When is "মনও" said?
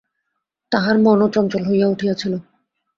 0.97-1.27